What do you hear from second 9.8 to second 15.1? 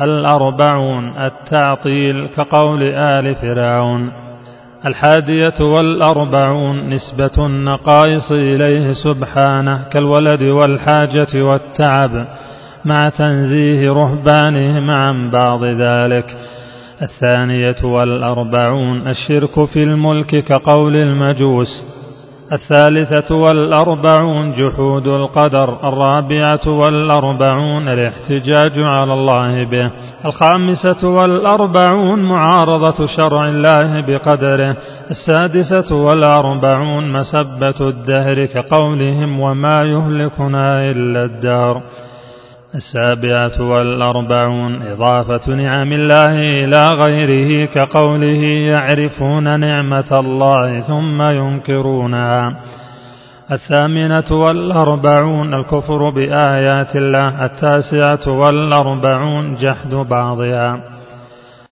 كالولد والحاجة والتعب مع تنزيه رهبانهم